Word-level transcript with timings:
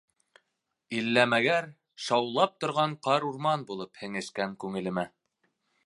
Иллә-мәгәр 0.99 1.67
шаулап 2.05 2.57
торған 2.65 2.97
ҡарурман 3.09 3.67
булып 3.71 4.03
һеңешкән 4.05 4.57
күңелемә. 4.65 5.07